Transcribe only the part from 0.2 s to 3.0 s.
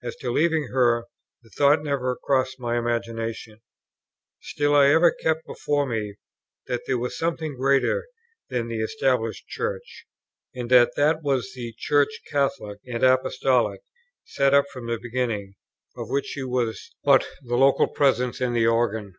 to leaving her, the thought never crossed my